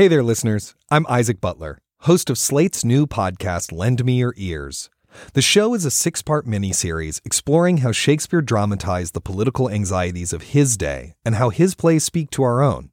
[0.00, 0.74] Hey there, listeners.
[0.90, 4.88] I'm Isaac Butler, host of Slate's new podcast, Lend Me Your Ears.
[5.34, 10.54] The show is a six part miniseries exploring how Shakespeare dramatized the political anxieties of
[10.54, 12.92] his day and how his plays speak to our own.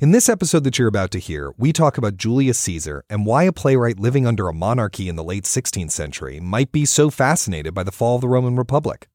[0.00, 3.44] In this episode that you're about to hear, we talk about Julius Caesar and why
[3.44, 7.72] a playwright living under a monarchy in the late 16th century might be so fascinated
[7.72, 9.08] by the fall of the Roman Republic.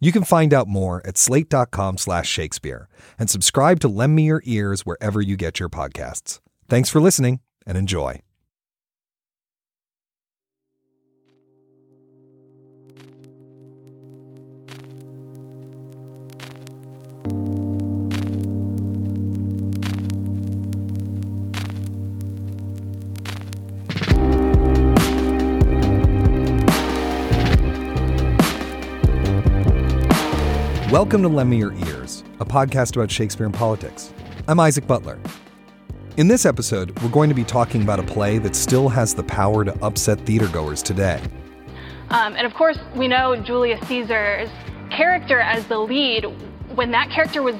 [0.00, 4.42] You can find out more at slate.com slash Shakespeare and subscribe to Lend Me Your
[4.44, 6.40] Ears wherever you get your podcasts.
[6.68, 8.20] Thanks for listening and enjoy.
[30.90, 34.12] Welcome to Lend Me Your Ears, a podcast about Shakespeare and politics.
[34.46, 35.18] I'm Isaac Butler.
[36.18, 39.22] In this episode, we're going to be talking about a play that still has the
[39.22, 41.22] power to upset theatergoers today.
[42.10, 44.48] Um, and of course, we know Julius Caesar's
[44.90, 46.24] character as the lead,
[46.74, 47.54] when that character was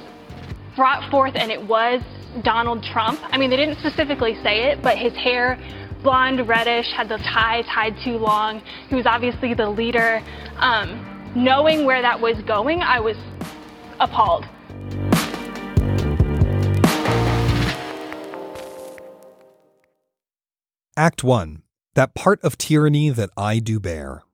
[0.75, 2.03] brought forth and it was
[2.42, 3.20] Donald Trump.
[3.27, 5.56] I mean, they didn't specifically say it, but his hair,
[6.03, 8.61] blonde, reddish, had the tie tied too long.
[8.89, 10.20] He was obviously the leader.
[10.56, 13.17] Um, knowing where that was going, I was
[14.00, 14.47] appalled.
[20.99, 21.63] Act 1
[21.95, 24.25] That Part of Tyranny That I Do Bear.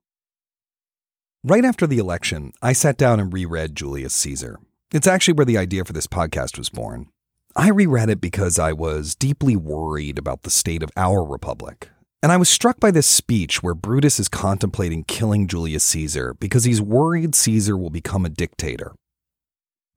[1.42, 4.58] Right after the election, I sat down and reread Julius Caesar.
[4.90, 7.08] It's actually where the idea for this podcast was born.
[7.54, 11.90] I reread it because I was deeply worried about the state of our republic.
[12.22, 16.64] And I was struck by this speech where Brutus is contemplating killing Julius Caesar because
[16.64, 18.94] he's worried Caesar will become a dictator.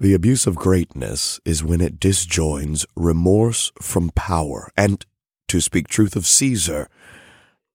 [0.01, 5.05] The abuse of greatness is when it disjoins remorse from power and
[5.47, 6.89] to speak truth of Caesar,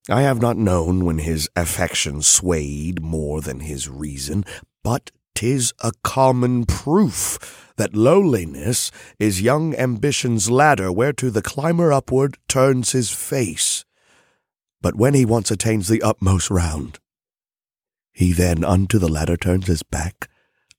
[0.09, 4.45] I have not known when his affection swayed more than his reason,
[4.83, 12.37] but 'tis a common proof that lowliness is young ambition's ladder whereto the climber upward
[12.49, 13.84] turns his face.
[14.81, 16.99] But when he once attains the utmost round,
[18.12, 20.28] he then unto the ladder turns his back,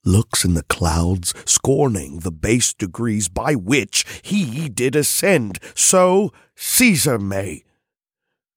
[0.06, 5.60] looks in the clouds, scorning the base degrees by which he did ascend.
[5.76, 7.64] So Caesar may.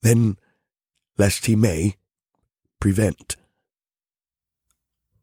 [0.02, 0.36] Then,
[1.18, 1.96] lest he may,
[2.80, 3.36] prevent.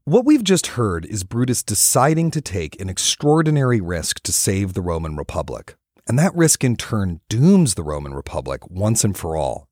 [0.06, 4.82] What we've just heard is Brutus deciding to take an extraordinary risk to save the
[4.82, 5.76] Roman Republic.
[6.06, 9.70] And that risk in turn dooms the Roman Republic once and for all.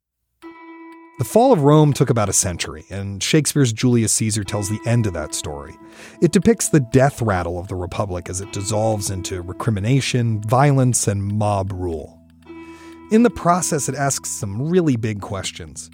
[1.21, 5.05] The fall of Rome took about a century, and Shakespeare's Julius Caesar tells the end
[5.05, 5.77] of that story.
[6.19, 11.23] It depicts the death rattle of the Republic as it dissolves into recrimination, violence, and
[11.23, 12.19] mob rule.
[13.11, 15.91] In the process, it asks some really big questions.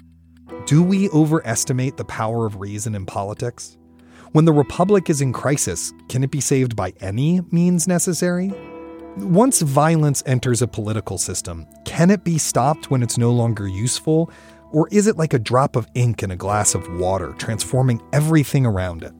[0.64, 3.76] Do we overestimate the power of reason in politics?
[4.32, 8.50] When the Republic is in crisis, can it be saved by any means necessary?
[9.18, 14.30] Once violence enters a political system, can it be stopped when it's no longer useful?
[14.72, 18.66] Or is it like a drop of ink in a glass of water, transforming everything
[18.66, 19.12] around it?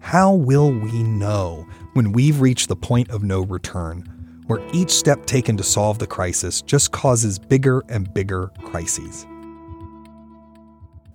[0.00, 4.14] How will we know when we've reached the point of no return
[4.46, 9.26] where each step taken to solve the crisis just causes bigger and bigger crises.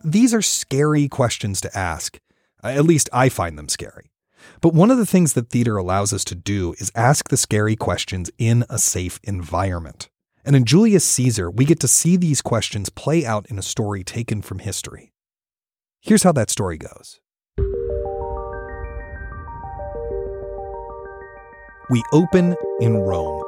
[0.04, 2.20] These are scary questions to ask.
[2.64, 4.12] At least I find them scary.
[4.62, 7.76] But one of the things that theater allows us to do is ask the scary
[7.76, 10.10] questions in a safe environment.
[10.50, 14.04] And in Julius Caesar, we get to see these questions play out in a story
[14.04, 15.14] taken from history.
[16.02, 17.20] Here's how that story goes.
[21.92, 23.44] We open in Rome.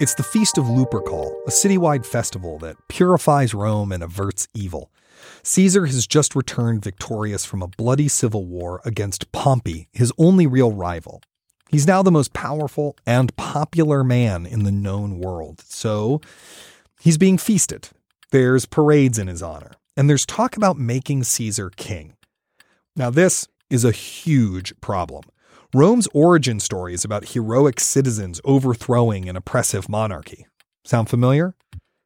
[0.00, 4.90] It's the Feast of Lupercal, a citywide festival that purifies Rome and averts evil.
[5.44, 10.72] Caesar has just returned victorious from a bloody civil war against Pompey, his only real
[10.72, 11.22] rival.
[11.74, 16.20] He's now the most powerful and popular man in the known world, so
[17.00, 17.88] he's being feasted.
[18.30, 22.14] There's parades in his honor, and there's talk about making Caesar king.
[22.94, 25.24] Now, this is a huge problem.
[25.74, 30.46] Rome's origin story is about heroic citizens overthrowing an oppressive monarchy.
[30.84, 31.56] Sound familiar?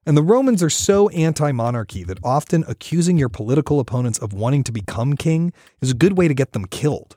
[0.06, 4.64] And the Romans are so anti monarchy that often accusing your political opponents of wanting
[4.64, 7.16] to become king is a good way to get them killed.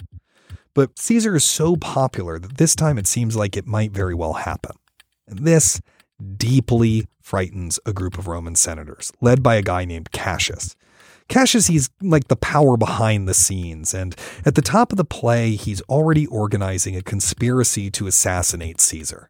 [0.73, 4.33] But Caesar is so popular that this time it seems like it might very well
[4.33, 4.75] happen.
[5.27, 5.81] This
[6.37, 10.75] deeply frightens a group of Roman senators, led by a guy named Cassius.
[11.27, 14.15] Cassius, he's like the power behind the scenes, and
[14.45, 19.29] at the top of the play, he's already organizing a conspiracy to assassinate Caesar.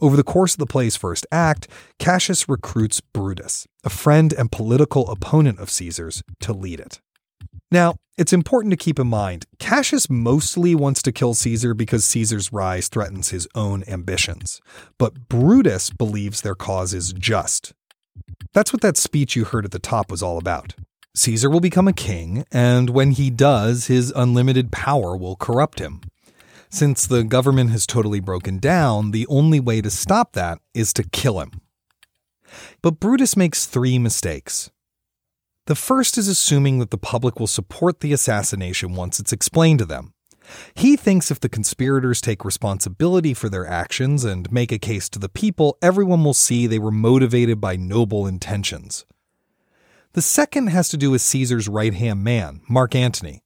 [0.00, 1.68] Over the course of the play's first act,
[1.98, 7.00] Cassius recruits Brutus, a friend and political opponent of Caesar's, to lead it.
[7.70, 12.52] Now, it's important to keep in mind, Cassius mostly wants to kill Caesar because Caesar's
[12.52, 14.60] rise threatens his own ambitions.
[14.98, 17.72] But Brutus believes their cause is just.
[18.52, 20.74] That's what that speech you heard at the top was all about.
[21.14, 26.00] Caesar will become a king, and when he does, his unlimited power will corrupt him.
[26.70, 31.02] Since the government has totally broken down, the only way to stop that is to
[31.02, 31.60] kill him.
[32.82, 34.70] But Brutus makes three mistakes.
[35.68, 39.84] The first is assuming that the public will support the assassination once it's explained to
[39.84, 40.14] them.
[40.74, 45.18] He thinks if the conspirators take responsibility for their actions and make a case to
[45.18, 49.04] the people, everyone will see they were motivated by noble intentions.
[50.14, 53.42] The second has to do with Caesar's right hand man, Mark Antony.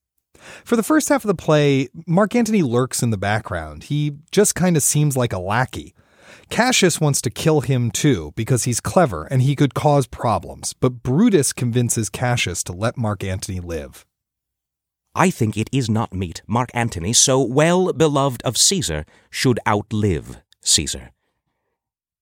[0.64, 3.82] For the first half of the play, Mark Antony lurks in the background.
[3.84, 5.92] He just kind of seems like a lackey.
[6.52, 11.02] Cassius wants to kill him too because he's clever and he could cause problems, but
[11.02, 14.04] Brutus convinces Cassius to let Mark Antony live.
[15.14, 20.43] I think it is not meet Mark Antony, so well beloved of Caesar, should outlive
[20.60, 21.12] Caesar.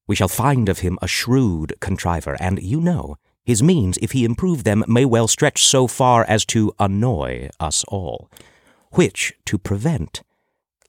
[0.06, 4.24] We shall find of him a shrewd contriver, and you know, his means, if he
[4.24, 8.30] improve them, may well stretch so far as to annoy us all.
[8.92, 10.22] Which, to prevent,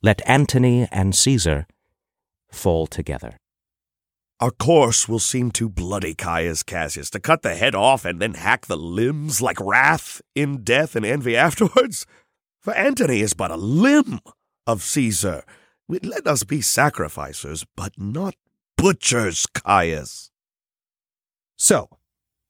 [0.04, 1.66] let Antony and Caesar
[2.52, 3.38] fall together.
[4.40, 8.34] Our course will seem too bloody, Caius Cassius, to cut the head off and then
[8.34, 12.08] hack the limbs like wrath in death and envy afterwards.
[12.62, 14.20] For Antony is but a limb
[14.66, 15.44] of Caesar.
[15.88, 18.36] Let us be sacrificers, but not
[18.78, 20.32] butchers, Caius.
[21.58, 21.90] So,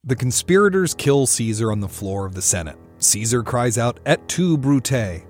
[0.04, 2.78] the conspirators kill Caesar on the floor of the Senate.
[3.00, 5.26] Caesar cries out, Et tu, Brute!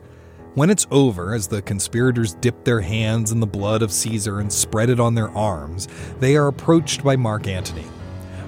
[0.53, 4.51] When it's over, as the conspirators dip their hands in the blood of Caesar and
[4.51, 5.87] spread it on their arms,
[6.19, 7.85] they are approached by Mark Antony.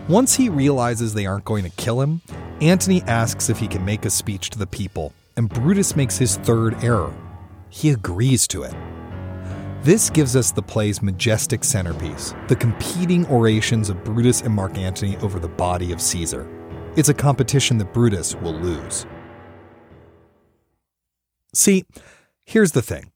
[0.10, 2.20] Once he realizes they aren't going to kill him,
[2.60, 6.36] Antony asks if he can make a speech to the people, and Brutus makes his
[6.36, 7.14] third error.
[7.70, 8.76] He agrees to it.
[9.82, 15.16] This gives us the play's majestic centerpiece the competing orations of Brutus and Mark Antony
[15.18, 16.50] over the body of Caesar.
[16.98, 19.06] It's a competition that Brutus will lose.
[21.54, 21.86] See,
[22.46, 23.12] here's the thing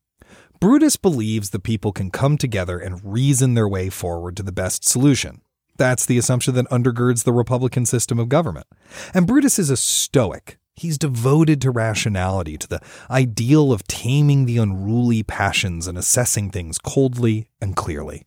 [0.60, 4.88] Brutus believes the people can come together and reason their way forward to the best
[4.88, 5.42] solution.
[5.78, 8.66] That's the assumption that undergirds the Republican system of government.
[9.14, 10.58] And Brutus is a stoic.
[10.76, 16.78] He's devoted to rationality, to the ideal of taming the unruly passions and assessing things
[16.78, 18.26] coldly and clearly.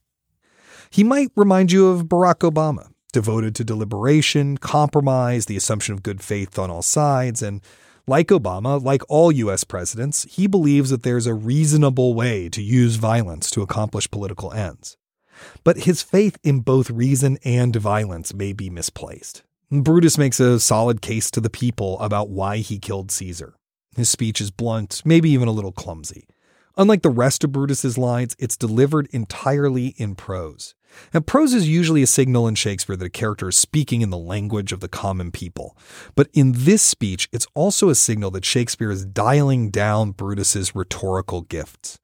[0.90, 6.22] He might remind you of Barack Obama, devoted to deliberation, compromise, the assumption of good
[6.22, 7.62] faith on all sides, and
[8.06, 12.96] like Obama, like all US presidents, he believes that there's a reasonable way to use
[12.96, 14.96] violence to accomplish political ends.
[15.64, 19.42] But his faith in both reason and violence may be misplaced.
[19.70, 23.54] Brutus makes a solid case to the people about why he killed Caesar.
[23.96, 26.26] His speech is blunt, maybe even a little clumsy.
[26.76, 30.74] Unlike the rest of Brutus's lines, it's delivered entirely in prose.
[31.12, 34.18] Now, prose is usually a signal in Shakespeare that a character is speaking in the
[34.18, 35.76] language of the common people.
[36.14, 41.42] But in this speech, it's also a signal that Shakespeare is dialing down Brutus's rhetorical
[41.42, 41.98] gifts.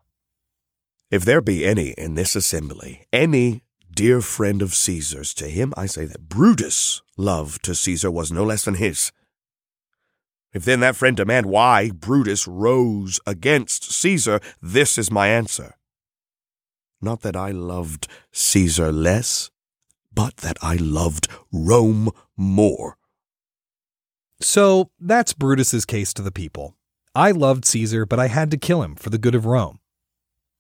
[1.11, 3.63] If there be any in this assembly, any
[3.93, 8.45] dear friend of Caesar's, to him I say that Brutus' love to Caesar was no
[8.45, 9.13] less than his.
[10.53, 15.75] If then that friend demand why Brutus rose against Caesar, this is my answer.
[17.07, 19.53] Not that I loved Caesar less,
[20.13, 22.97] but that I loved Rome more.
[24.41, 26.75] So that's Brutus's case to the people.
[27.15, 29.79] I loved Caesar, but I had to kill him for the good of Rome.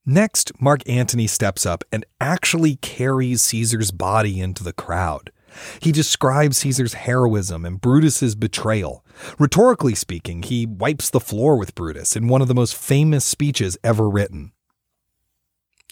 [0.07, 5.33] Next, Mark Antony steps up and actually carries Caesar's body into the crowd.
[5.81, 9.05] He describes Caesar's heroism and Brutus's betrayal.
[9.37, 13.77] Rhetorically speaking, he wipes the floor with Brutus in one of the most famous speeches
[13.83, 14.53] ever written.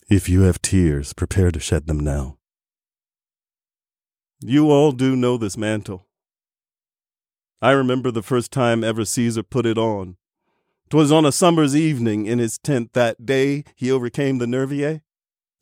[0.08, 2.36] If you have tears, prepare to shed them now.
[4.40, 6.06] You all do know this mantle.
[7.62, 10.18] I remember the first time ever Caesar put it on.
[10.90, 15.00] 'Twas on a summer's evening in his tent that day he overcame the Nervii.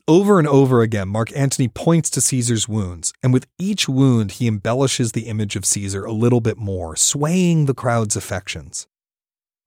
[0.08, 4.48] Over and over again, Mark Antony points to Caesar's wounds, and with each wound, he
[4.48, 8.88] embellishes the image of Caesar a little bit more, swaying the crowd's affections.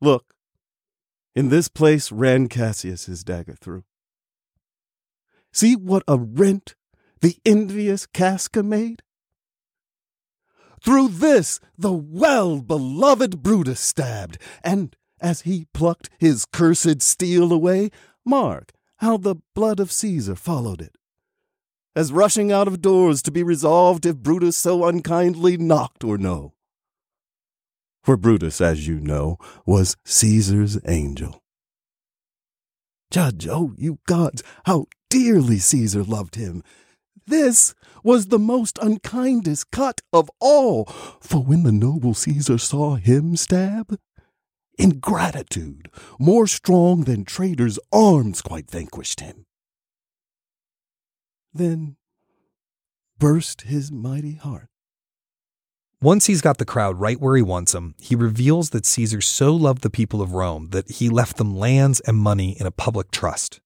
[0.01, 0.35] Look,
[1.33, 3.85] in this place ran Cassius his dagger through.
[5.55, 6.75] See what a rent
[7.21, 9.03] the envious Casca made?
[10.83, 17.89] Through this the well beloved Brutus stabbed, and as he plucked his cursed steel away,
[18.25, 20.97] mark how the blood of Caesar followed it.
[21.95, 26.53] as rushing out of doors to be resolved if Brutus so unkindly knocked or no.
[28.03, 31.41] For Brutus, as you know, was Caesar's angel.
[33.09, 36.63] Judge, oh, you gods, how dearly Caesar loved him.
[37.27, 40.85] This was the most unkindest cut of all,
[41.19, 43.97] for when the noble Caesar saw him stab,
[44.77, 49.45] ingratitude, more strong than traitors' arms, quite vanquished him.
[51.53, 51.95] Then
[53.17, 54.67] burst his mighty heart.
[56.01, 59.55] Once he's got the crowd right where he wants them, he reveals that Caesar so
[59.55, 63.09] loved the people of Rome that he left them lands and money in a public
[63.09, 63.61] trust.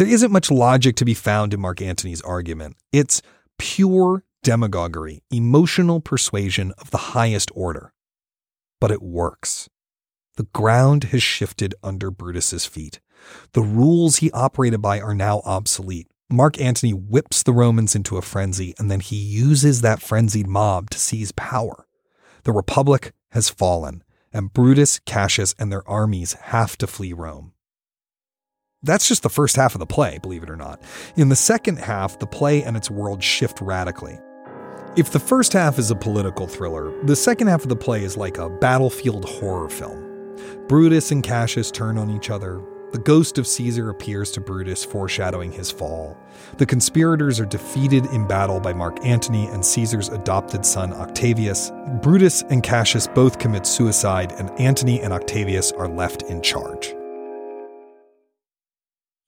[0.00, 2.78] There isn't much logic to be found in Mark Antony's argument.
[2.90, 3.20] It's
[3.58, 7.92] pure demagoguery, emotional persuasion of the highest order.
[8.80, 9.68] But it works.
[10.38, 13.00] The ground has shifted under Brutus's feet.
[13.52, 16.10] The rules he operated by are now obsolete.
[16.30, 20.88] Mark Antony whips the Romans into a frenzy, and then he uses that frenzied mob
[20.88, 21.86] to seize power.
[22.44, 24.02] The Republic has fallen,
[24.32, 27.52] and Brutus, Cassius, and their armies have to flee Rome.
[28.82, 30.80] That's just the first half of the play, believe it or not.
[31.14, 34.18] In the second half, the play and its world shift radically.
[34.96, 38.16] If the first half is a political thriller, the second half of the play is
[38.16, 40.36] like a battlefield horror film.
[40.66, 42.62] Brutus and Cassius turn on each other.
[42.92, 46.16] The ghost of Caesar appears to Brutus, foreshadowing his fall.
[46.56, 51.70] The conspirators are defeated in battle by Mark Antony and Caesar's adopted son Octavius.
[52.02, 56.94] Brutus and Cassius both commit suicide, and Antony and Octavius are left in charge.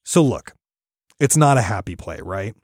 [0.05, 0.55] So, look,
[1.21, 2.55] it's not a happy play, right?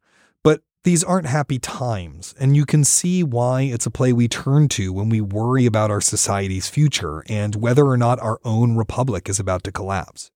[0.43, 4.69] But these aren't happy times, and you can see why it's a play we turn
[4.71, 9.29] to when we worry about our society's future and whether or not our own republic
[9.29, 10.31] is about to collapse.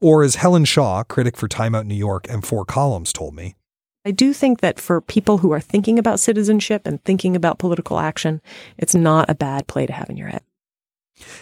[0.00, 3.56] Or, as Helen Shaw, critic for Time Out New York and Four Columns, told me,
[4.04, 7.98] I do think that for people who are thinking about citizenship and thinking about political
[7.98, 8.40] action,
[8.78, 10.42] it's not a bad play to have in your head.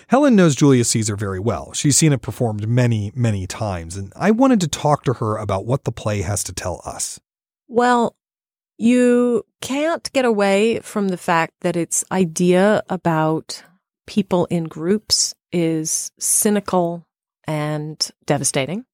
[0.09, 1.73] Helen knows Julius Caesar very well.
[1.73, 5.66] She's seen it performed many, many times, and I wanted to talk to her about
[5.66, 7.21] what the play has to tell us.
[7.69, 8.16] Well,
[8.78, 13.62] you can't get away from the fact that its idea about
[14.07, 17.07] people in groups is cynical
[17.47, 18.85] and devastating.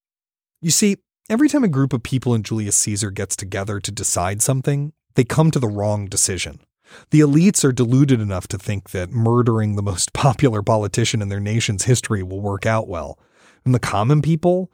[0.61, 4.43] You see, every time a group of people in Julius Caesar gets together to decide
[4.43, 6.61] something, they come to the wrong decision.
[7.11, 11.41] The elites are deluded enough to think that murdering the most popular politician in their
[11.41, 13.19] nation's history will work out well.
[13.65, 14.71] And the common people,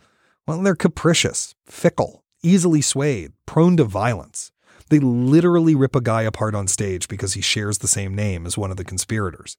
[0.46, 4.52] well, they're capricious, fickle, easily swayed, prone to violence.
[4.88, 8.56] They literally rip a guy apart on stage because he shares the same name as
[8.56, 9.56] one of the conspirators.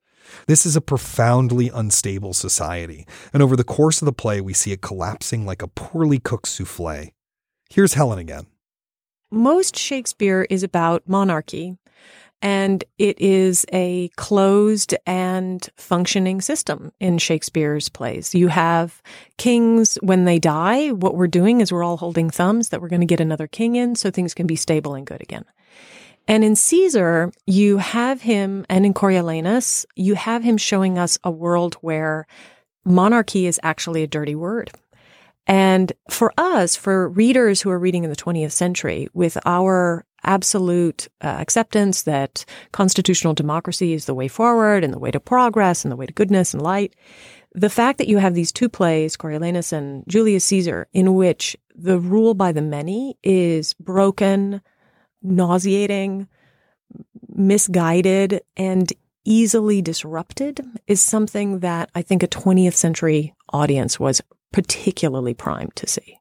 [0.47, 4.71] This is a profoundly unstable society, and over the course of the play, we see
[4.71, 7.11] it collapsing like a poorly cooked souffle.
[7.69, 8.47] Here's Helen again.
[9.29, 11.77] Most Shakespeare is about monarchy,
[12.41, 18.35] and it is a closed and functioning system in Shakespeare's plays.
[18.35, 19.01] You have
[19.37, 20.89] kings when they die.
[20.91, 23.75] What we're doing is we're all holding thumbs that we're going to get another king
[23.75, 25.45] in so things can be stable and good again.
[26.27, 31.31] And in Caesar, you have him, and in Coriolanus, you have him showing us a
[31.31, 32.27] world where
[32.83, 34.71] monarchy is actually a dirty word.
[35.47, 41.07] And for us, for readers who are reading in the 20th century, with our absolute
[41.21, 45.91] uh, acceptance that constitutional democracy is the way forward and the way to progress and
[45.91, 46.95] the way to goodness and light.
[47.53, 51.99] The fact that you have these two plays, Coriolanus and Julius Caesar, in which the
[51.99, 54.61] rule by the many is broken,
[55.21, 56.27] nauseating,
[57.29, 58.91] misguided, and
[59.25, 64.21] easily disrupted is something that I think a 20th century audience was
[64.51, 66.19] particularly primed to see.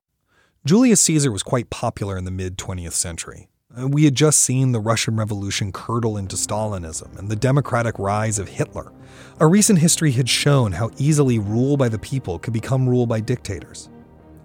[0.65, 3.49] Julius Caesar was quite popular in the mid 20th century.
[3.77, 8.49] We had just seen the Russian Revolution curdle into Stalinism and the democratic rise of
[8.49, 8.91] Hitler.
[9.39, 13.21] Our recent history had shown how easily rule by the people could become rule by
[13.21, 13.91] dictators.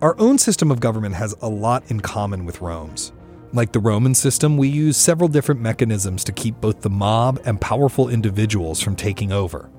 [0.02, 3.14] Our own system of government has a lot in common with Rome's.
[3.54, 7.62] Like the Roman system, we use several different mechanisms to keep both the mob and
[7.62, 9.70] powerful individuals from taking over.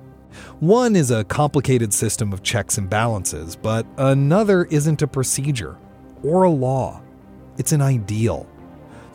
[0.61, 5.77] One is a complicated system of checks and balances, but another isn't a procedure
[6.23, 7.03] or a law.
[7.59, 8.47] It's an ideal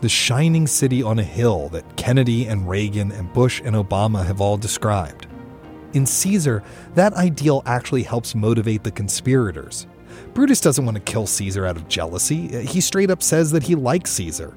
[0.00, 4.40] the shining city on a hill that Kennedy and Reagan and Bush and Obama have
[4.40, 5.26] all described.
[5.94, 6.62] In Caesar,
[6.94, 9.86] that ideal actually helps motivate the conspirators.
[10.34, 13.74] Brutus doesn't want to kill Caesar out of jealousy, he straight up says that he
[13.74, 14.56] likes Caesar.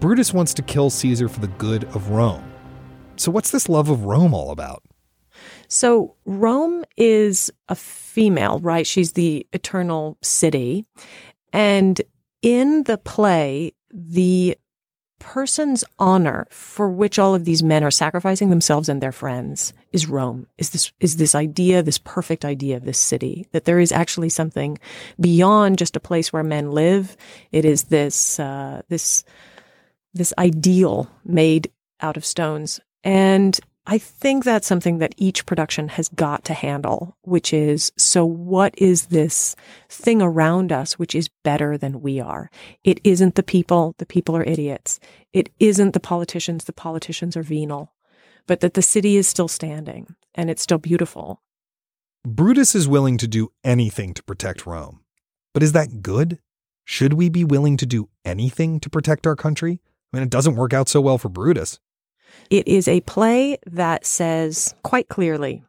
[0.00, 2.52] Brutus wants to kill Caesar for the good of Rome.
[3.16, 4.82] So, what's this love of Rome all about?
[5.68, 8.86] So, Rome is a female, right?
[8.86, 10.84] She's the eternal city.
[11.52, 12.00] And
[12.42, 14.56] in the play, the
[15.22, 20.08] person's honor for which all of these men are sacrificing themselves and their friends is
[20.08, 20.48] Rome.
[20.58, 24.30] Is this is this idea, this perfect idea of this city that there is actually
[24.30, 24.78] something
[25.20, 27.16] beyond just a place where men live.
[27.52, 29.22] It is this uh, this
[30.12, 36.08] this ideal made out of stones, and I think that's something that each production has
[36.08, 39.56] got to handle, which is so what is this
[39.88, 42.48] thing around us which is better than we are?
[42.84, 45.00] It isn't the people, the people are idiots.
[45.32, 47.92] It isn't the politicians, the politicians are venal,
[48.46, 51.42] but that the city is still standing and it's still beautiful.
[52.24, 55.00] Brutus is willing to do anything to protect Rome.
[55.52, 56.38] But is that good?
[56.84, 59.80] Should we be willing to do anything to protect our country?
[60.12, 61.80] I mean, it doesn't work out so well for Brutus.
[62.50, 65.62] It is a play that says quite clearly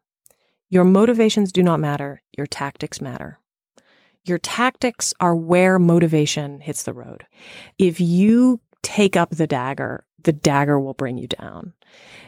[0.69, 3.37] your motivations do not matter, your tactics matter.
[4.25, 7.27] Your tactics are where motivation hits the road.
[7.77, 11.73] If you take up the dagger, the dagger will bring you down.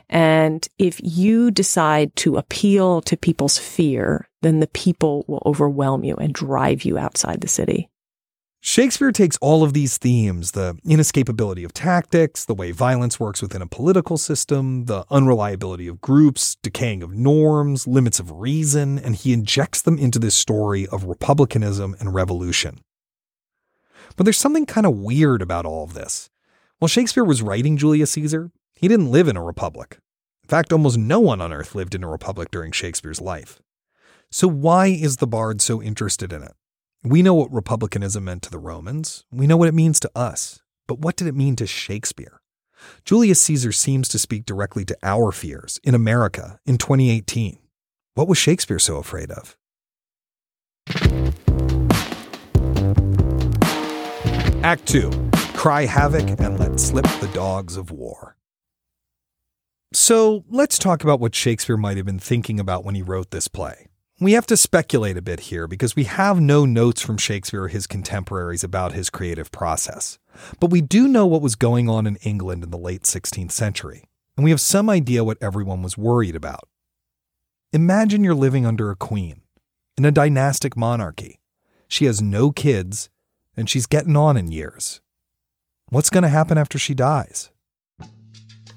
[0.10, 6.16] And if you decide to appeal to people's fear, then the people will overwhelm you
[6.16, 7.90] and drive you outside the city.
[8.68, 13.62] Shakespeare takes all of these themes the inescapability of tactics, the way violence works within
[13.62, 19.34] a political system, the unreliability of groups, decaying of norms, limits of reason, and he
[19.34, 22.80] injects them into this story of republicanism and revolution.
[24.16, 26.32] But there's something kind of weird about all of this.
[26.80, 30.00] While Shakespeare was writing Julius Caesar, he didn't live in a republic.
[30.44, 33.62] In fact, almost no one on earth lived in a republic during Shakespeare's life.
[34.32, 36.54] So, why is the bard so interested in it?
[37.06, 39.26] We know what republicanism meant to the Romans.
[39.32, 40.64] We know what it means to us.
[40.88, 42.42] But what did it mean to Shakespeare?
[43.04, 47.60] Julius Caesar seems to speak directly to our fears in America in 2018.
[48.16, 49.56] What was Shakespeare so afraid of?
[54.64, 55.12] Act 2
[55.54, 58.36] Cry havoc and let slip the dogs of war.
[59.94, 63.48] So let's talk about what Shakespeare might have been thinking about when he wrote this
[63.48, 63.90] play.
[64.18, 67.68] We have to speculate a bit here because we have no notes from Shakespeare or
[67.68, 70.20] his contemporaries about his creative process.
[70.62, 74.06] But we do know what was going on in England in the late 16th century,
[74.38, 76.70] and we have some idea what everyone was worried about.
[77.74, 79.42] Imagine you're living under a queen
[79.98, 81.42] in a dynastic monarchy.
[81.90, 83.10] She has no kids,
[83.58, 85.02] and she's getting on in years.
[85.90, 87.50] What's going to happen after she dies?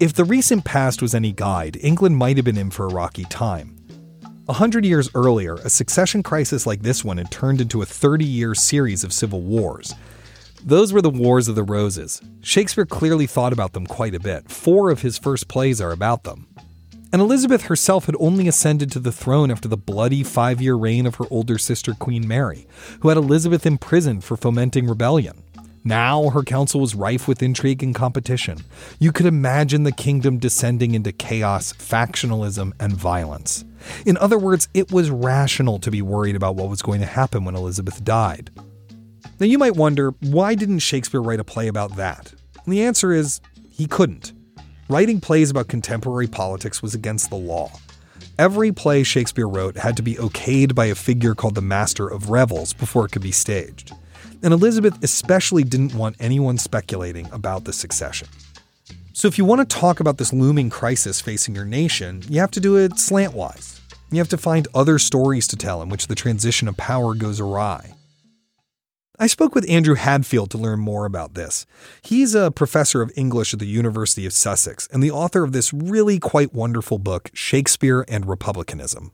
[0.00, 3.24] If the recent past was any guide, England might have been in for a rocky
[3.24, 3.77] time.
[4.48, 8.24] A hundred years earlier, a succession crisis like this one had turned into a 30
[8.24, 9.94] year series of civil wars.
[10.64, 12.22] Those were the Wars of the Roses.
[12.40, 14.50] Shakespeare clearly thought about them quite a bit.
[14.50, 16.46] Four of his first plays are about them.
[17.12, 21.04] And Elizabeth herself had only ascended to the throne after the bloody five year reign
[21.04, 22.66] of her older sister, Queen Mary,
[23.00, 25.42] who had Elizabeth imprisoned for fomenting rebellion.
[25.84, 28.58] Now her council was rife with intrigue and competition.
[28.98, 33.64] You could imagine the kingdom descending into chaos, factionalism, and violence.
[34.04, 37.44] In other words, it was rational to be worried about what was going to happen
[37.44, 38.50] when Elizabeth died.
[39.40, 42.34] Now you might wonder, why didn't Shakespeare write a play about that?
[42.64, 44.32] And the answer is, he couldn't.
[44.88, 47.70] Writing plays about contemporary politics was against the law.
[48.38, 52.30] Every play Shakespeare wrote had to be okayed by a figure called the Master of
[52.30, 53.92] Revels before it could be staged.
[54.42, 58.28] And Elizabeth especially didn't want anyone speculating about the succession.
[59.12, 62.52] So, if you want to talk about this looming crisis facing your nation, you have
[62.52, 63.80] to do it slantwise.
[64.10, 67.40] You have to find other stories to tell in which the transition of power goes
[67.40, 67.94] awry.
[69.18, 71.66] I spoke with Andrew Hadfield to learn more about this.
[72.02, 75.72] He's a professor of English at the University of Sussex and the author of this
[75.72, 79.10] really quite wonderful book, Shakespeare and Republicanism.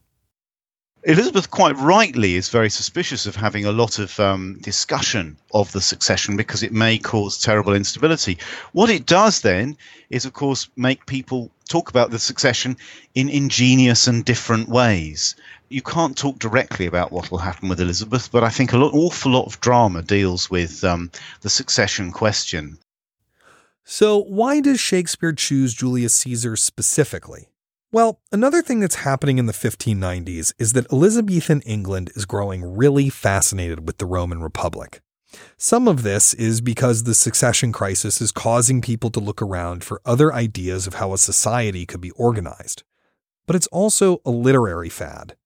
[1.07, 5.81] Elizabeth, quite rightly, is very suspicious of having a lot of um, discussion of the
[5.83, 8.39] succession because it may cause terrible instability.
[8.73, 9.77] What it does then
[10.09, 12.79] is, of course, make people talk about the succession
[13.15, 15.37] in ingenious and different ways.
[15.69, 19.33] You can't talk directly about what will happen with Elizabeth, but I think an awful
[19.33, 21.11] lot of drama deals with um,
[21.43, 22.79] the succession question.
[23.85, 27.51] So, why does Shakespeare choose Julius Caesar specifically?
[27.95, 33.09] Well, another thing that's happening in the 1590s is that Elizabethan England is growing really
[33.09, 35.01] fascinated with the Roman Republic.
[35.59, 40.03] Some of this is because the succession crisis is causing people to look around for
[40.05, 42.83] other ideas of how a society could be organized.
[43.47, 45.37] But it's also a literary fad.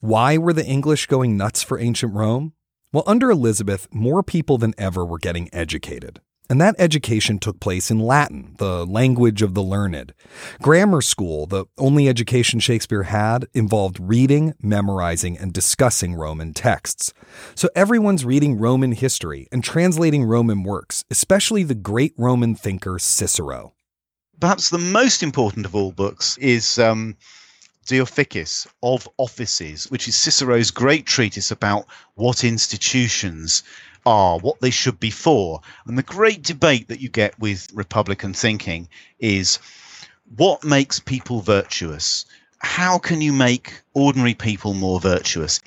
[0.00, 2.54] Why were the English going nuts for ancient Rome?
[2.92, 6.20] Well, under Elizabeth, more people than ever were getting educated.
[6.50, 10.14] And that education took place in Latin, the language of the learned.
[10.62, 17.12] Grammar school, the only education Shakespeare had, involved reading, memorizing, and discussing Roman texts.
[17.54, 23.74] So everyone's reading Roman history and translating Roman works, especially the great Roman thinker Cicero.
[24.40, 27.16] Perhaps the most important of all books is um,
[27.86, 33.62] De Officiis, of Offices, which is Cicero's great treatise about what institutions
[34.06, 35.60] are, what they should be for.
[35.86, 39.58] And the great debate that you get with Republican thinking is
[40.36, 42.26] what makes people virtuous?
[42.60, 45.60] How can you make ordinary people more virtuous?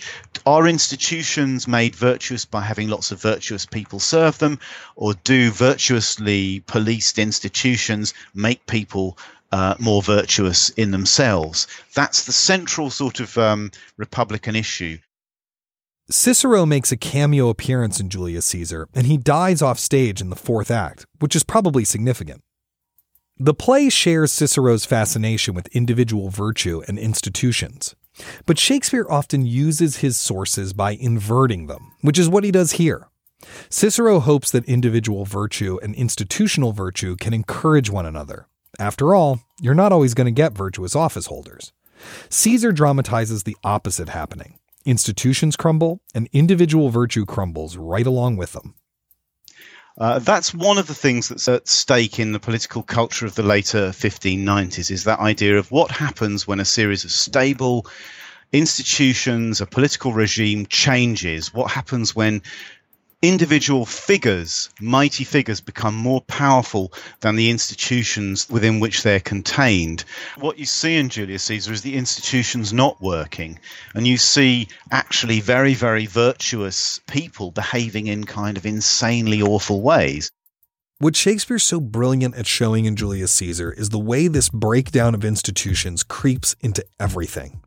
[0.46, 4.60] Are institutions made virtuous by having lots of virtuous people serve them?
[4.96, 9.17] Or do virtuously policed institutions make people
[9.52, 11.67] uh, more virtuous in themselves?
[11.94, 14.98] That's the central sort of um, Republican issue.
[16.12, 20.36] Cicero makes a cameo appearance in Julius Caesar, and he dies off stage in the
[20.36, 22.43] fourth act, which is probably significant.
[23.39, 27.95] The play shares Cicero's fascination with individual virtue and institutions,
[28.45, 33.08] but Shakespeare often uses his sources by inverting them, which is what he does here.
[33.69, 38.47] Cicero hopes that individual virtue and institutional virtue can encourage one another.
[38.78, 41.71] After all, you're not always going to get virtuous office holders.
[42.30, 44.58] Caesar dramatizes the opposite happening.
[44.86, 48.76] Institutions crumble, and individual virtue crumbles right along with them.
[49.98, 53.44] Uh, that's one of the things that's at stake in the political culture of the
[53.44, 57.86] later 1590s is that idea of what happens when a series of stable
[58.52, 61.54] institutions, a political regime changes.
[61.54, 62.41] What happens when
[63.22, 70.04] individual figures, mighty figures, become more powerful than the institutions within which they're contained.
[70.40, 73.60] What you see in Julius Caesar is the institutions not working,
[73.94, 80.32] and you see actually very, very virtuous people behaving in kind of insanely awful ways.
[80.98, 85.26] What Shakespeare's so brilliant at showing in Julius Caesar is the way this breakdown of
[85.26, 87.62] institutions creeps into everything.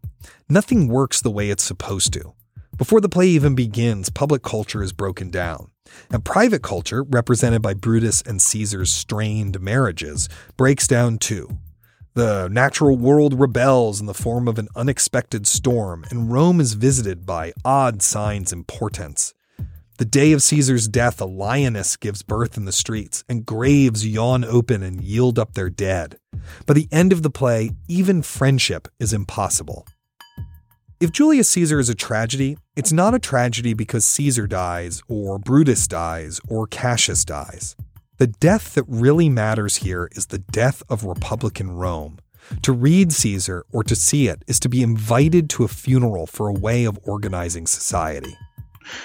[0.48, 2.34] Nothing works the way it's supposed to.
[2.76, 5.70] Before the play even begins, public culture is broken down.
[6.10, 11.58] And private culture, represented by Brutus and Caesar's strained marriages, breaks down too.
[12.14, 17.24] The natural world rebels in the form of an unexpected storm, and Rome is visited
[17.24, 19.34] by odd signs and portents.
[19.98, 24.44] The day of Caesar's death, a lioness gives birth in the streets, and graves yawn
[24.44, 26.18] open and yield up their dead.
[26.66, 29.86] By the end of the play, even friendship is impossible.
[31.04, 35.86] If Julius Caesar is a tragedy, it's not a tragedy because Caesar dies, or Brutus
[35.86, 37.76] dies, or Cassius dies.
[38.16, 42.20] The death that really matters here is the death of Republican Rome.
[42.62, 46.48] To read Caesar or to see it is to be invited to a funeral for
[46.48, 48.34] a way of organizing society.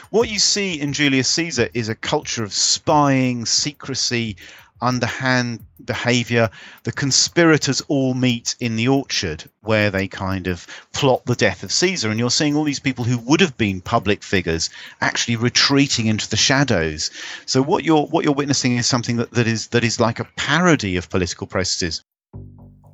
[0.09, 4.37] What you see in Julius Caesar is a culture of spying, secrecy,
[4.81, 6.49] underhand behavior.
[6.83, 11.71] The conspirators all meet in the orchard where they kind of plot the death of
[11.71, 12.09] Caesar.
[12.09, 14.69] And you're seeing all these people who would have been public figures
[15.01, 17.11] actually retreating into the shadows.
[17.45, 20.27] So what you're what you're witnessing is something that, that is that is like a
[20.35, 22.03] parody of political processes.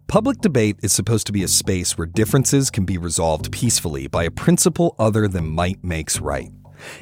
[0.08, 4.24] Public debate is supposed to be a space where differences can be resolved peacefully by
[4.24, 6.52] a principle other than might makes right.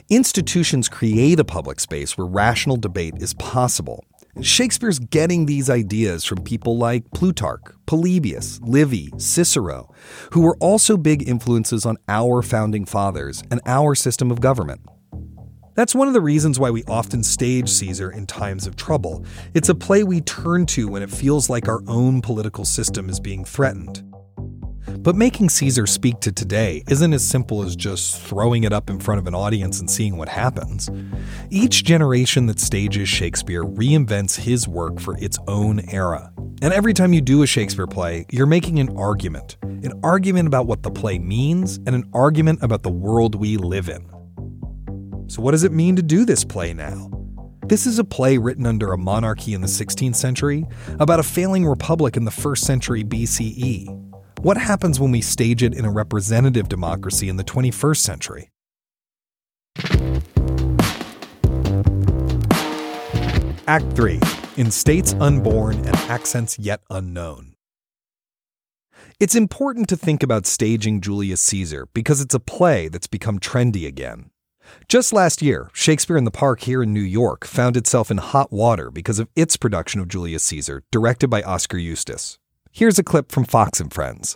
[0.09, 4.05] Institutions create a public space where rational debate is possible,
[4.41, 9.93] Shakespeare's getting these ideas from people like Plutarch, Polybius, Livy, Cicero,
[10.31, 14.81] who were also big influences on our founding fathers and our system of government.
[15.75, 19.23] That's one of the reasons why we often stage Caesar in times of trouble.
[19.53, 23.19] It's a play we turn to when it feels like our own political system is
[23.19, 24.12] being threatened.
[24.87, 28.99] But making Caesar speak to today isn't as simple as just throwing it up in
[28.99, 30.89] front of an audience and seeing what happens.
[31.49, 36.31] Each generation that stages Shakespeare reinvents his work for its own era.
[36.61, 40.65] And every time you do a Shakespeare play, you're making an argument an argument about
[40.65, 44.09] what the play means, and an argument about the world we live in.
[45.27, 47.11] So, what does it mean to do this play now?
[47.65, 50.65] This is a play written under a monarchy in the 16th century
[50.99, 54.12] about a failing republic in the 1st century BCE.
[54.43, 58.51] What happens when we stage it in a representative democracy in the 21st century?
[63.67, 64.19] Act 3
[64.57, 67.55] In States Unborn and Accents Yet Unknown.
[69.17, 73.87] It's important to think about staging Julius Caesar because it's a play that's become trendy
[73.87, 74.29] again.
[74.89, 78.51] Just last year, Shakespeare in the Park here in New York found itself in hot
[78.51, 82.39] water because of its production of Julius Caesar, directed by Oskar Eustis.
[82.75, 84.35] Here's a clip from Fox and Friends.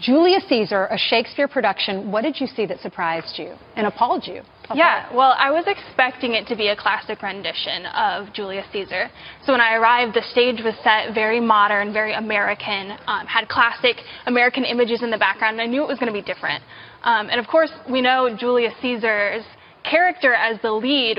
[0.00, 4.40] Julius Caesar, a Shakespeare production, what did you see that surprised you and appalled you?
[4.74, 9.10] Yeah, well, I was expecting it to be a classic rendition of Julius Caesar.
[9.44, 13.96] So when I arrived, the stage was set very modern, very American, um, had classic
[14.24, 16.64] American images in the background, and I knew it was going to be different.
[17.02, 19.44] Um, and of course, we know Julius Caesar's
[19.84, 21.18] character as the lead.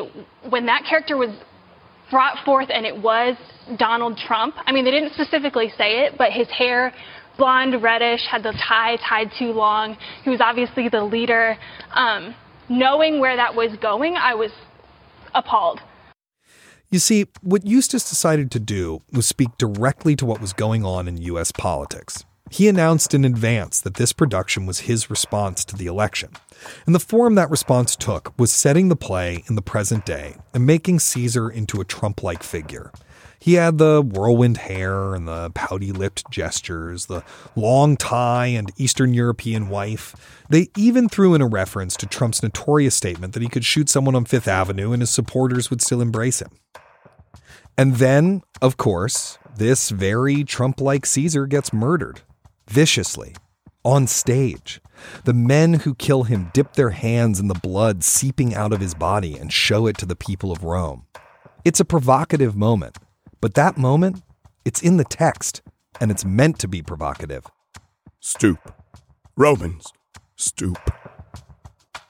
[0.49, 1.29] When that character was
[2.09, 3.35] brought forth and it was
[3.77, 6.93] Donald Trump, I mean, they didn't specifically say it, but his hair
[7.37, 9.97] blonde, reddish, had the tie tied too long.
[10.23, 11.57] He was obviously the leader.
[11.93, 12.35] Um,
[12.67, 14.51] knowing where that was going, I was
[15.33, 15.79] appalled.
[16.91, 21.07] You see, what Eustis decided to do was speak directly to what was going on
[21.07, 21.51] in U.S.
[21.51, 22.25] politics.
[22.51, 26.31] He announced in advance that this production was his response to the election.
[26.85, 30.65] And the form that response took was setting the play in the present day and
[30.65, 32.91] making Caesar into a Trump like figure.
[33.41, 37.23] He had the whirlwind hair and the pouty lipped gestures, the
[37.55, 40.41] long tie and Eastern European wife.
[40.49, 44.15] They even threw in a reference to Trump's notorious statement that he could shoot someone
[44.15, 46.49] on Fifth Avenue and his supporters would still embrace him.
[47.77, 52.21] And then, of course, this very Trump like Caesar gets murdered
[52.69, 53.35] viciously
[53.83, 54.81] on stage.
[55.23, 58.93] The men who kill him dip their hands in the blood seeping out of his
[58.93, 61.05] body and show it to the people of Rome.
[61.65, 62.97] It's a provocative moment,
[63.41, 64.21] but that moment,
[64.65, 65.61] it's in the text,
[65.99, 67.45] and it's meant to be provocative.
[68.19, 68.73] Stoop.
[69.35, 69.91] Romans,
[70.35, 70.77] stoop.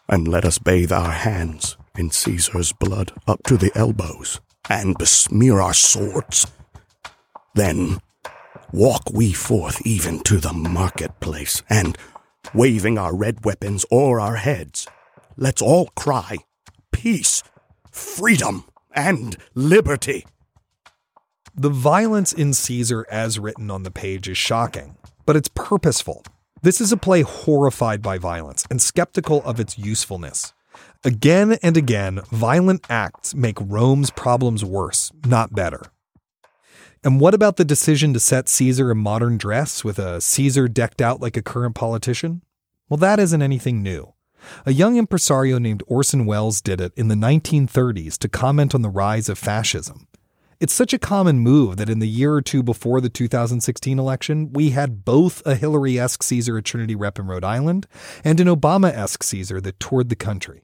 [0.08, 5.60] And let us bathe our hands in Caesar's blood up to the elbows, and besmear
[5.60, 6.48] our swords.
[7.54, 8.00] Then
[8.72, 11.98] walk we forth even to the marketplace, and,
[12.54, 14.88] waving our red weapons o'er our heads,
[15.38, 16.38] let's all cry,
[16.92, 17.44] Peace,
[17.92, 20.26] freedom, and liberty.
[21.56, 26.24] The violence in Caesar as written on the page is shocking, but it's purposeful.
[26.62, 30.54] This is a play horrified by violence and skeptical of its usefulness.
[31.06, 35.84] Again and again, violent acts make Rome's problems worse, not better.
[37.04, 41.02] And what about the decision to set Caesar in modern dress with a Caesar decked
[41.02, 42.42] out like a current politician?
[42.90, 44.14] Well, that isn't anything new.
[44.66, 48.90] A young impresario named Orson Welles did it in the 1930s to comment on the
[48.90, 50.08] rise of fascism.
[50.60, 54.52] It's such a common move that in the year or two before the 2016 election,
[54.52, 57.88] we had both a Hillary esque Caesar at Trinity Rep in Rhode Island
[58.26, 60.64] and an Obama esque Caesar that toured the country.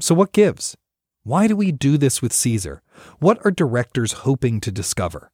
[0.00, 0.76] So, what gives?
[1.22, 2.82] Why do we do this with Caesar?
[3.18, 5.30] What are directors hoping to discover?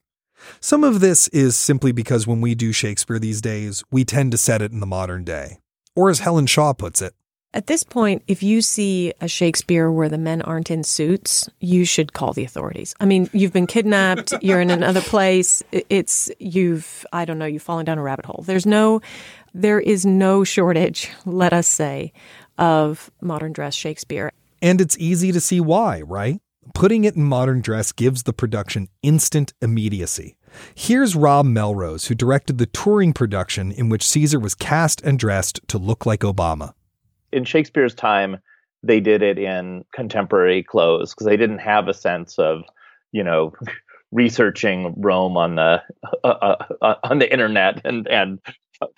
[0.60, 4.38] Some of this is simply because when we do Shakespeare these days, we tend to
[4.38, 5.58] set it in the modern day.
[5.94, 7.14] Or as Helen Shaw puts it,
[7.56, 11.86] at this point, if you see a Shakespeare where the men aren't in suits, you
[11.86, 12.94] should call the authorities.
[13.00, 15.62] I mean, you've been kidnapped, you're in another place.
[15.72, 18.44] It's you've I don't know, you've fallen down a rabbit hole.
[18.46, 19.00] There's no
[19.54, 22.12] there is no shortage, let us say,
[22.58, 24.32] of modern dress Shakespeare.
[24.60, 26.40] And it's easy to see why, right?
[26.74, 30.36] Putting it in modern dress gives the production instant immediacy.
[30.74, 35.60] Here's Rob Melrose, who directed the touring production in which Caesar was cast and dressed
[35.68, 36.74] to look like Obama
[37.32, 38.38] in Shakespeare's time,
[38.82, 42.62] they did it in contemporary clothes because they didn't have a sense of,
[43.12, 43.52] you know,
[44.12, 45.82] researching Rome on the
[46.24, 48.38] uh, uh, uh, on the internet and and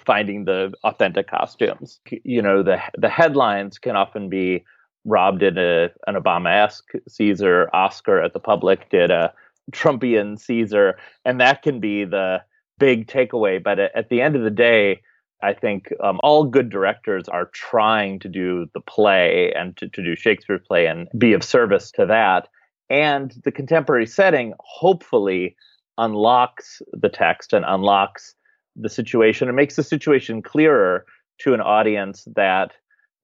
[0.04, 2.00] finding the authentic costumes.
[2.22, 4.64] You know, the the headlines can often be
[5.09, 9.33] Rob did a an Obama-esque Caesar, Oskar at the Public did a
[9.73, 12.42] Trumpian Caesar, and that can be the
[12.79, 13.62] big takeaway.
[13.62, 15.03] But at the end of the day,
[15.42, 20.03] I think um, all good directors are trying to do the play and to, to
[20.03, 22.49] do Shakespeare's play and be of service to that.
[22.90, 25.57] And the contemporary setting hopefully
[25.97, 28.35] unlocks the text and unlocks
[28.75, 31.05] the situation and makes the situation clearer
[31.40, 32.73] to an audience that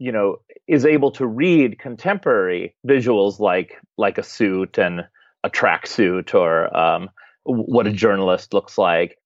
[0.05, 0.37] you know
[0.67, 5.07] is able to read contemporary visuals like like a suit and
[5.45, 7.09] a tracksuit or um,
[7.45, 9.19] what a journalist looks like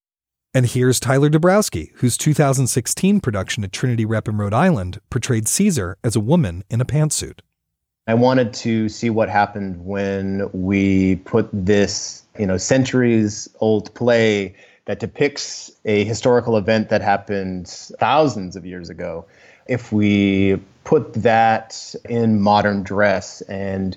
[0.55, 5.99] and here's Tyler Dobrowsky, whose 2016 production at Trinity Rep in Rhode Island portrayed Caesar
[6.03, 7.41] as a woman in a pantsuit.
[8.07, 14.57] I wanted to see what happened when we put this, you know, centuries old play
[14.89, 19.27] that depicts a historical event that happened thousands of years ago.
[19.67, 23.95] If we put that in modern dress and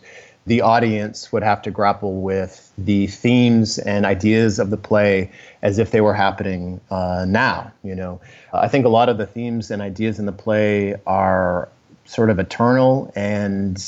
[0.47, 5.79] the audience would have to grapple with the themes and ideas of the play as
[5.79, 7.71] if they were happening uh, now.
[7.83, 8.19] You know,
[8.51, 11.69] I think a lot of the themes and ideas in the play are
[12.03, 13.81] sort of eternal and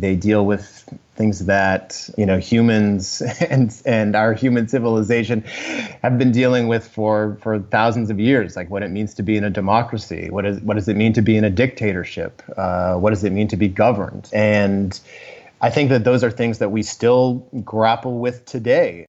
[0.00, 5.42] They deal with things that you know humans and and our human civilization
[6.02, 9.36] have been dealing with for for thousands of years, like what it means to be
[9.36, 10.30] in a democracy.
[10.30, 12.42] What is what does it mean to be in a dictatorship?
[12.56, 14.30] Uh, what does it mean to be governed?
[14.32, 14.98] And
[15.60, 19.06] I think that those are things that we still grapple with today.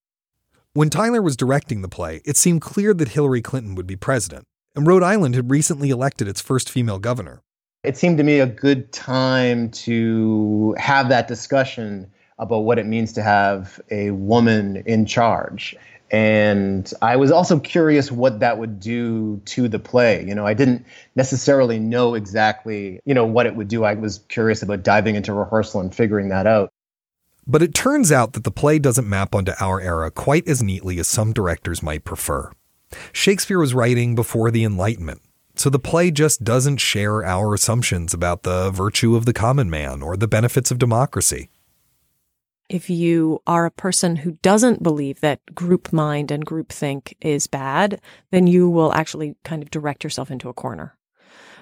[0.73, 4.43] When Tyler was directing the play, it seemed clear that Hillary Clinton would be president,
[4.75, 7.41] and Rhode Island had recently elected its first female governor.
[7.85, 13.13] It seemed to me a good time to have that discussion about what it means
[13.13, 15.75] to have a woman in charge.
[16.11, 20.23] And I was also curious what that would do to the play.
[20.25, 23.83] You know, I didn't necessarily know exactly, you know, what it would do.
[23.83, 26.71] I was curious about diving into rehearsal and figuring that out.
[27.47, 30.99] But it turns out that the play doesn't map onto our era quite as neatly
[30.99, 32.51] as some directors might prefer.
[33.11, 35.21] Shakespeare was writing before the Enlightenment,
[35.59, 40.01] so the play just doesn't share our assumptions about the virtue of the common man
[40.01, 41.49] or the benefits of democracy.
[42.67, 47.45] If you are a person who doesn't believe that group mind and group think is
[47.45, 50.97] bad, then you will actually kind of direct yourself into a corner.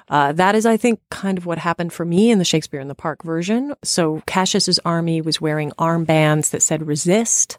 [0.09, 2.87] Uh, that is, I think, kind of what happened for me in the Shakespeare in
[2.87, 3.73] the Park version.
[3.83, 7.57] So Cassius's army was wearing armbands that said resist.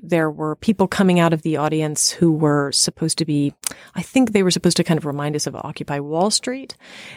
[0.00, 3.54] There were people coming out of the audience who were supposed to be,
[3.94, 6.76] I think they were supposed to kind of remind us of Occupy Wall Street.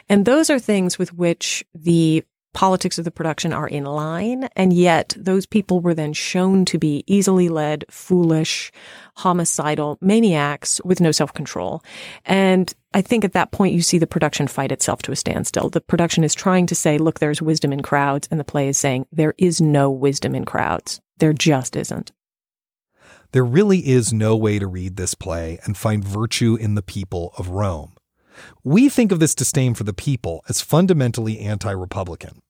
[0.09, 4.49] And those are things with which the politics of the production are in line.
[4.55, 8.71] And yet those people were then shown to be easily led, foolish,
[9.15, 11.83] homicidal maniacs with no self control.
[12.25, 15.69] And I think at that point you see the production fight itself to a standstill.
[15.69, 18.27] The production is trying to say, look, there's wisdom in crowds.
[18.31, 20.99] And the play is saying, there is no wisdom in crowds.
[21.17, 22.11] There just isn't.
[23.33, 27.33] There really is no way to read this play and find virtue in the people
[27.37, 27.96] of Rome.
[28.63, 32.41] We think of this disdain for the people as fundamentally anti Republican.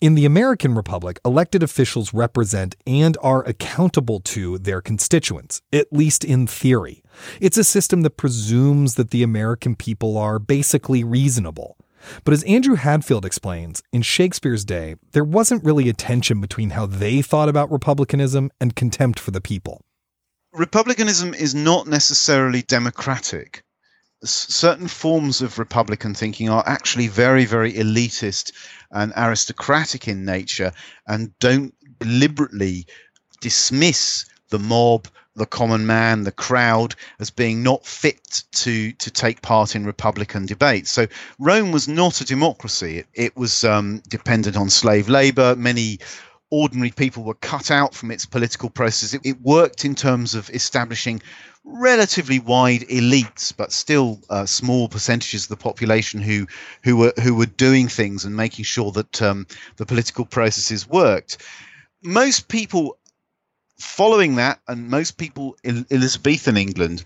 [0.00, 6.24] In the American Republic, elected officials represent and are accountable to their constituents, at least
[6.24, 7.02] in theory.
[7.38, 11.76] It's a system that presumes that the American people are basically reasonable.
[12.24, 16.86] But as Andrew Hadfield explains, in Shakespeare's day, there wasn't really a tension between how
[16.86, 19.82] they thought about republicanism and contempt for the people.
[20.54, 23.62] Republicanism is not necessarily democratic
[24.24, 28.52] certain forms of republican thinking are actually very very elitist
[28.90, 30.72] and aristocratic in nature
[31.06, 32.86] and don't deliberately
[33.40, 39.40] dismiss the mob the common man the crowd as being not fit to to take
[39.40, 41.06] part in republican debates so
[41.38, 42.98] rome was not a democracy.
[42.98, 45.56] It, it was um, dependent on slave labor.
[45.56, 45.98] Many
[46.50, 49.14] ordinary people were cut out from its political process.
[49.14, 51.22] It, it worked in terms of establishing
[51.64, 56.46] relatively wide elites, but still uh, small percentages of the population who
[56.82, 59.46] who were who were doing things and making sure that um,
[59.76, 61.38] the political processes worked.
[62.02, 62.96] Most people
[63.78, 67.04] following that, and most people in Elizabethan England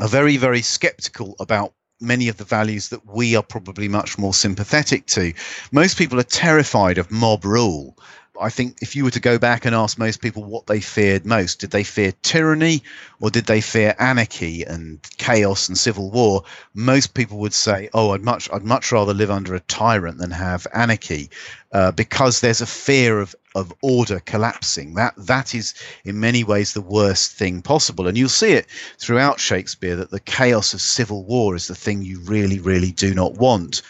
[0.00, 4.34] are very very skeptical about many of the values that we are probably much more
[4.34, 5.32] sympathetic to.
[5.72, 7.96] Most people are terrified of mob rule
[8.40, 11.26] I think if you were to go back and ask most people what they feared
[11.26, 12.82] most, did they fear tyranny
[13.20, 16.44] or did they fear anarchy and chaos and civil war?
[16.74, 20.30] Most people would say, "Oh, I'd much, I'd much rather live under a tyrant than
[20.30, 21.30] have anarchy,"
[21.72, 24.94] uh, because there's a fear of of order collapsing.
[24.94, 25.74] That that is
[26.04, 28.66] in many ways the worst thing possible, and you'll see it
[28.98, 33.14] throughout Shakespeare that the chaos of civil war is the thing you really, really do
[33.14, 33.82] not want.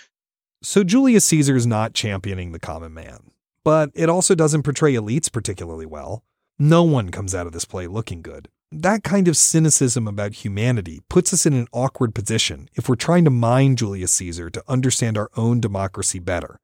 [0.63, 3.31] So Julius Caesar is not championing the common man
[3.69, 6.25] but it also doesn't portray elites particularly well.
[6.59, 8.49] No one comes out of this play looking good.
[8.73, 13.27] That kind of cynicism about humanity puts us in an awkward position if we're trying
[13.27, 16.61] to mine Julius Caesar to understand our own democracy better.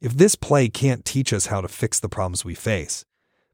[0.00, 3.04] If this play can't teach us how to fix the problems we face,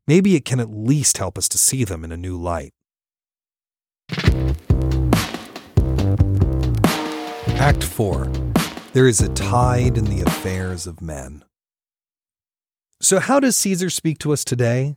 [0.06, 2.72] maybe it can at least help us to see them in a new light.
[7.58, 8.30] Act 4
[8.92, 11.42] There is a tide in the affairs of men.
[13.02, 14.94] So, how does Caesar speak to us today?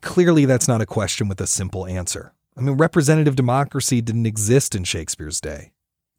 [0.00, 2.32] Clearly, that's not a question with a simple answer.
[2.56, 5.72] I mean, representative democracy didn't exist in Shakespeare's day.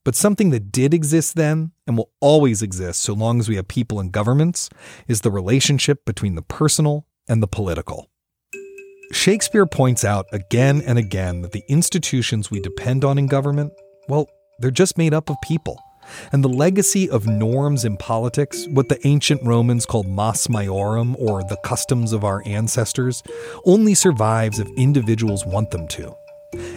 [0.03, 3.69] But something that did exist then and will always exist so long as we have
[3.69, 4.69] people and governments
[5.07, 8.09] is the relationship between the personal and the political.
[9.13, 13.71] Shakespeare points out again and again that the institutions we depend on in government,
[14.09, 14.27] well,
[14.59, 15.79] they're just made up of people.
[16.31, 21.43] And the legacy of norms in politics, what the ancient Romans called mos maiorum, or
[21.43, 23.23] the customs of our ancestors,
[23.65, 26.15] only survives if individuals want them to.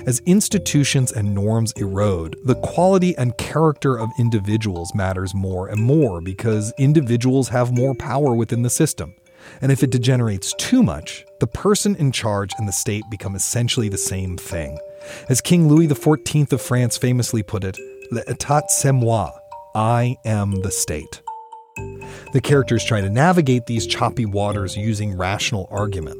[0.06, 6.20] As institutions and norms erode, the quality and character of individuals matters more and more
[6.20, 9.14] because individuals have more power within the system.
[9.60, 13.88] And if it degenerates too much, the person in charge and the state become essentially
[13.88, 14.78] the same thing.
[15.28, 17.76] As King Louis XIV of France famously put it,
[18.12, 19.32] l'état c'est moi,
[19.74, 21.22] I am the state.
[22.32, 26.18] The characters try to navigate these choppy waters using rational argument.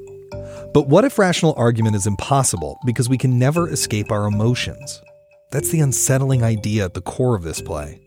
[0.72, 5.02] But what if rational argument is impossible because we can never escape our emotions?
[5.50, 8.00] That's the unsettling idea at the core of this play.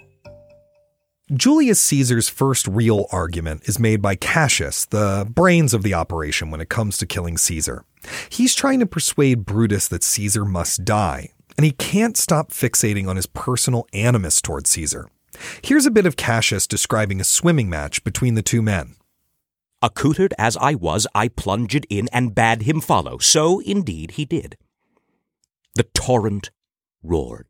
[1.34, 6.62] Julius Caesar's first real argument is made by Cassius, the brains of the operation when
[6.62, 7.84] it comes to killing Caesar.
[8.30, 13.16] He's trying to persuade Brutus that Caesar must die, and he can't stop fixating on
[13.16, 15.10] his personal animus toward Caesar.
[15.62, 18.96] Here's a bit of Cassius describing a swimming match between the two men.
[19.82, 23.18] Accoutred as I was, I plunged in and bade him follow.
[23.18, 24.58] So indeed he did.
[25.76, 26.52] The torrent
[27.04, 27.48] roared,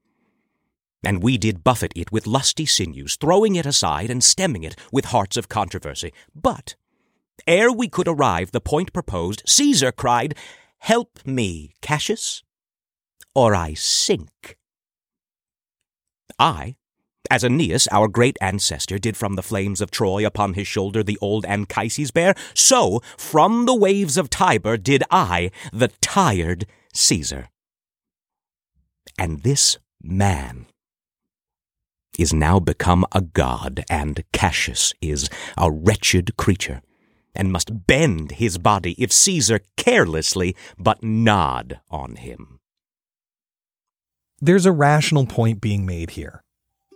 [1.03, 5.05] and we did buffet it with lusty sinews, throwing it aside and stemming it with
[5.05, 6.11] hearts of controversy.
[6.33, 6.75] But
[7.45, 10.35] ere we could arrive the point proposed, Caesar cried,
[10.79, 12.43] Help me, Cassius,
[13.35, 14.57] or I sink.
[16.39, 16.75] I,
[17.29, 21.17] as Aeneas, our great ancestor, did from the flames of Troy upon his shoulder the
[21.21, 27.49] old Anchises bear, so from the waves of Tiber did I, the tired Caesar.
[29.17, 30.67] And this man
[32.17, 36.81] is now become a god, and Cassius is a wretched creature,
[37.33, 42.59] and must bend his body if Caesar carelessly but nod on him.
[44.45, 46.39] There's a rational point being made here.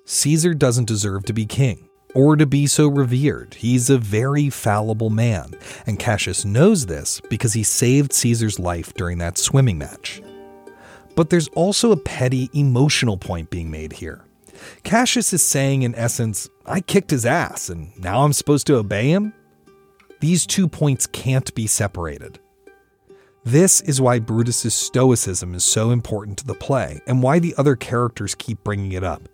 [0.06, 3.56] Caesar doesn't deserve to be king or to be so revered.
[3.56, 5.56] He's a very fallible man,
[5.88, 10.22] and Cassius knows this because he saved Caesar's life during that swimming match.
[11.16, 14.24] But there's also a petty emotional point being made here.
[14.84, 19.10] Cassius is saying, in essence, I kicked his ass and now I'm supposed to obey
[19.10, 19.34] him?
[20.20, 22.38] These two points can't be separated.
[23.46, 27.76] This is why Brutus's stoicism is so important to the play and why the other
[27.76, 29.30] characters keep bringing it up.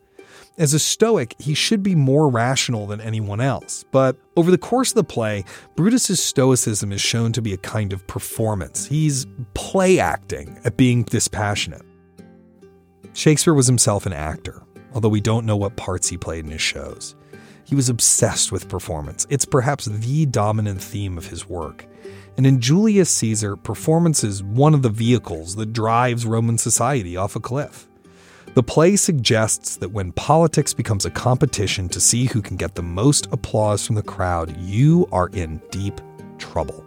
[0.57, 4.91] As a Stoic, he should be more rational than anyone else, but over the course
[4.91, 5.43] of the play,
[5.75, 8.85] Brutus's Stoicism is shown to be a kind of performance.
[8.85, 11.81] He's play acting at being dispassionate.
[13.11, 16.61] Shakespeare was himself an actor, although we don't know what parts he played in his
[16.61, 17.15] shows.
[17.65, 19.27] He was obsessed with performance.
[19.29, 21.85] It's perhaps the dominant theme of his work.
[22.37, 27.35] And in Julius Caesar, performance is one of the vehicles that drives Roman society off
[27.35, 27.87] a cliff.
[28.55, 32.81] The play suggests that when politics becomes a competition to see who can get the
[32.81, 35.99] most applause from the crowd, you are in deep
[36.37, 36.85] trouble.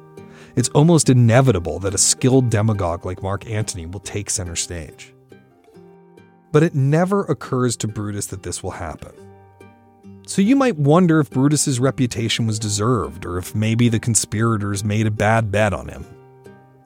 [0.57, 5.15] It's almost inevitable that a skilled demagogue like Mark Antony will take center stage.
[6.53, 9.13] But it never occurs to Brutus that this will happen.
[10.29, 15.07] So you might wonder if Brutus's reputation was deserved, or if maybe the conspirators made
[15.07, 16.05] a bad bet on him.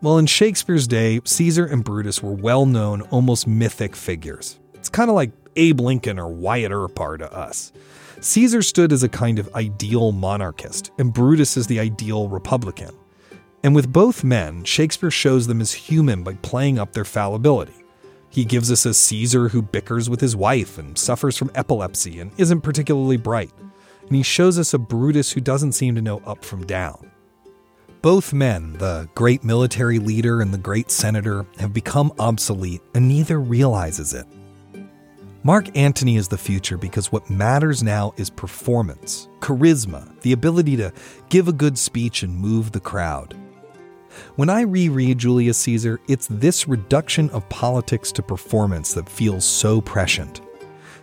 [0.00, 4.60] Well, in Shakespeare's day, Caesar and Brutus were well known, almost mythic figures.
[4.74, 7.72] It's kind of like Abe Lincoln or Wyatt Earp to us.
[8.20, 12.96] Caesar stood as a kind of ideal monarchist, and Brutus as the ideal republican.
[13.64, 17.81] And with both men, Shakespeare shows them as human by playing up their fallibility.
[18.32, 22.32] He gives us a Caesar who bickers with his wife and suffers from epilepsy and
[22.38, 23.52] isn't particularly bright.
[24.06, 27.10] And he shows us a Brutus who doesn't seem to know up from down.
[28.00, 33.38] Both men, the great military leader and the great senator, have become obsolete, and neither
[33.38, 34.26] realizes it.
[35.42, 40.90] Mark Antony is the future because what matters now is performance, charisma, the ability to
[41.28, 43.36] give a good speech and move the crowd.
[44.36, 49.80] When I reread Julius Caesar, it's this reduction of politics to performance that feels so
[49.80, 50.40] prescient.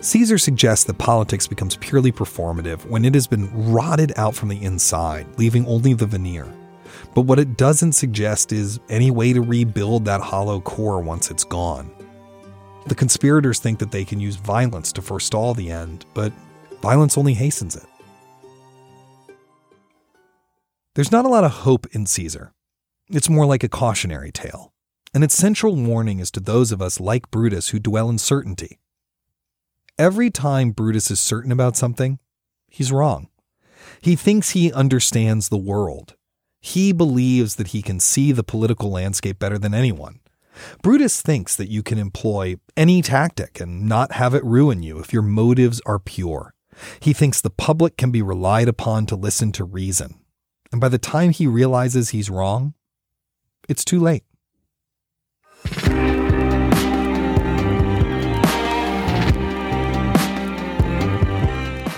[0.02, 4.64] Caesar suggests that politics becomes purely performative when it has been rotted out from the
[4.64, 6.48] inside, leaving only the veneer.
[7.14, 11.44] But what it doesn't suggest is any way to rebuild that hollow core once it's
[11.44, 11.92] gone.
[12.88, 16.32] The conspirators think that they can use violence to forestall the end, but
[16.82, 17.86] violence only hastens it.
[20.96, 22.54] There's not a lot of hope in Caesar.
[23.12, 24.72] It's more like a cautionary tale,
[25.16, 28.78] and its central warning is to those of us like Brutus who dwell in certainty.
[29.98, 32.20] Every time Brutus is certain about something,
[32.70, 33.30] he's wrong.
[34.00, 36.16] He thinks he understands the world.
[36.62, 40.20] He believes that he can see the political landscape better than anyone.
[40.84, 45.12] Brutus thinks that you can employ any tactic and not have it ruin you if
[45.12, 46.54] your motives are pure.
[47.00, 50.20] He thinks the public can be relied upon to listen to reason.
[50.72, 52.76] And by the time he realizes he's wrong,
[53.70, 54.24] it's too late.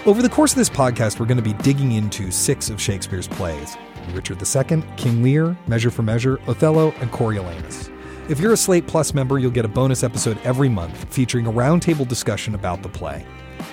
[0.04, 3.28] Over the course of this podcast, we're going to be digging into six of Shakespeare's
[3.28, 3.78] plays.
[4.14, 7.90] Richard II, King Lear, Measure for Measure, Othello, and Coriolanus.
[8.28, 11.52] If you're a Slate Plus member, you'll get a bonus episode every month featuring a
[11.52, 13.26] roundtable discussion about the play.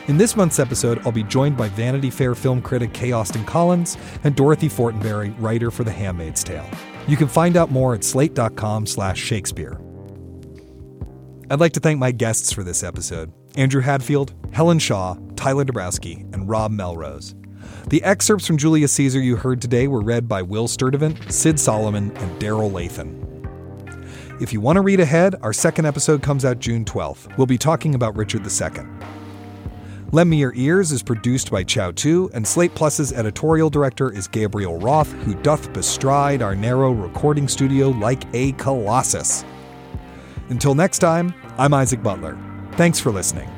[0.09, 3.13] In this month's episode, I'll be joined by Vanity Fair film critic K.
[3.13, 6.69] Austin Collins and Dorothy Fortenberry, writer for The Handmaid's Tale.
[7.09, 9.81] You can find out more at slate.com slash Shakespeare.
[11.51, 16.33] I'd like to thank my guests for this episode Andrew Hadfield, Helen Shaw, Tyler Dobrowsky,
[16.35, 17.35] and Rob Melrose.
[17.89, 22.15] The excerpts from Julius Caesar you heard today were read by Will Sturdivant, Sid Solomon,
[22.19, 23.25] and Daryl Lathan.
[24.43, 27.37] If you want to read ahead, our second episode comes out June 12th.
[27.39, 29.18] We'll be talking about Richard II.
[30.11, 34.27] Lend Me Your Ears is produced by Chau Tu, and Slate Plus's editorial director is
[34.27, 39.45] Gabriel Roth, who doth bestride our narrow recording studio like a colossus.
[40.49, 42.39] Until next time, I'm Isaac Butler.
[42.73, 43.51] Thanks for listening.